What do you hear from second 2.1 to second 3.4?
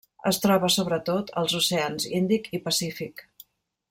Índic i Pacífic.